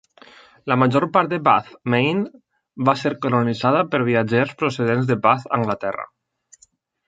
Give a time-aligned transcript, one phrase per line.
[0.71, 2.33] La major part de Bath, Maine,
[2.89, 6.11] va ser colonitzada per viatgers procedents de Bath, Anglaterra.